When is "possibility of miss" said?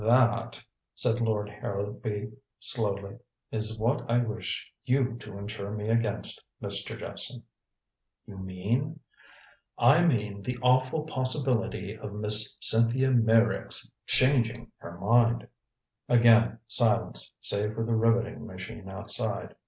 11.03-12.57